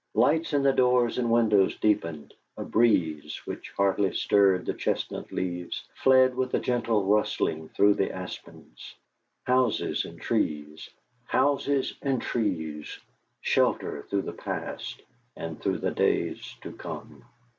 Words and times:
Lights 0.15 0.51
in 0.53 0.63
the 0.63 0.73
doors 0.73 1.19
and 1.19 1.29
windows 1.29 1.77
deepened; 1.77 2.33
a 2.57 2.63
breeze, 2.65 3.39
which 3.45 3.69
hardly 3.77 4.11
stirred 4.15 4.65
the 4.65 4.73
chestnut 4.73 5.31
leaves, 5.31 5.87
fled 5.93 6.33
with 6.33 6.55
a 6.55 6.59
gentle 6.59 7.05
rustling 7.05 7.69
through 7.69 7.93
the 7.93 8.11
aspens. 8.11 8.95
Houses 9.43 10.03
and 10.05 10.19
trees, 10.19 10.89
houses 11.25 11.93
and 12.01 12.19
trees! 12.19 12.97
Shelter 13.41 14.01
through 14.09 14.23
the 14.23 14.33
past 14.33 15.03
and 15.35 15.61
through 15.61 15.77
the 15.77 15.91
days 15.91 16.57
to 16.61 16.71
come! 16.71 17.23